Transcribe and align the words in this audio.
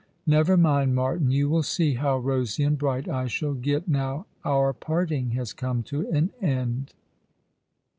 Never 0.25 0.57
mind, 0.57 0.95
Martin, 0.95 1.29
you 1.29 1.47
will 1.47 1.61
see 1.61 1.93
how 1.93 2.17
rosy 2.17 2.63
and 2.63 2.75
bright 2.75 3.07
I 3.07 3.27
shall 3.27 3.53
get 3.53 3.87
now 3.87 4.25
our 4.43 4.73
parting 4.73 5.29
has 5.33 5.53
come 5.53 5.83
to 5.83 6.09
an 6.09 6.31
end." 6.41 6.95